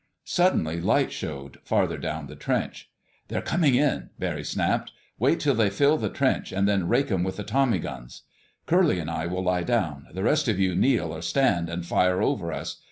[0.25, 2.89] Suddenly light showed, farther down the trench.
[3.27, 4.91] "They're coming in!" Barry snapped.
[5.19, 8.23] "Wait till they fill the trench, and then rake 'em with the tommy guns.
[8.65, 12.19] Curly and I will lie down; the rest of you kneel or stand and fire
[12.19, 12.77] over us.